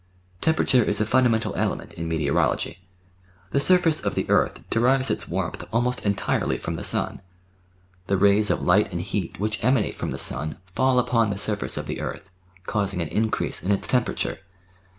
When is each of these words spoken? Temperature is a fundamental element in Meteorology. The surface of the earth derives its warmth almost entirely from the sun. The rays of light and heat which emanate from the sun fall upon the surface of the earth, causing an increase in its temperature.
Temperature 0.41 0.83
is 0.83 0.99
a 0.99 1.05
fundamental 1.05 1.53
element 1.53 1.93
in 1.93 2.07
Meteorology. 2.07 2.79
The 3.51 3.59
surface 3.59 4.01
of 4.01 4.15
the 4.15 4.27
earth 4.31 4.67
derives 4.71 5.11
its 5.11 5.27
warmth 5.27 5.63
almost 5.71 6.03
entirely 6.03 6.57
from 6.57 6.75
the 6.75 6.83
sun. 6.83 7.21
The 8.07 8.17
rays 8.17 8.49
of 8.49 8.63
light 8.63 8.91
and 8.91 9.01
heat 9.03 9.39
which 9.39 9.63
emanate 9.63 9.95
from 9.99 10.09
the 10.09 10.17
sun 10.17 10.57
fall 10.65 10.97
upon 10.97 11.29
the 11.29 11.37
surface 11.37 11.77
of 11.77 11.85
the 11.85 12.01
earth, 12.01 12.31
causing 12.65 12.99
an 12.99 13.09
increase 13.09 13.61
in 13.61 13.69
its 13.71 13.87
temperature. 13.87 14.39